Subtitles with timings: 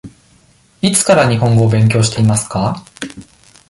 [0.81, 2.83] いつから日本語を勉強していますか。